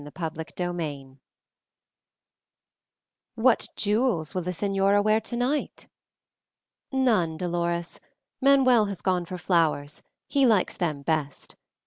Chapter 0.17 0.43
II 0.59 1.17
"What 3.35 3.67
jewels 3.75 4.33
will 4.33 4.41
the 4.41 4.49
señora 4.49 5.03
wear 5.03 5.21
tonight?" 5.21 5.85
"None, 6.91 7.37
Dolores. 7.37 7.99
Manuel 8.41 8.85
has 8.85 9.03
gone 9.03 9.25
for 9.25 9.37
flowers 9.37 10.01
he 10.27 10.47
likes 10.47 10.75
them 10.75 11.03
best. 11.03 11.55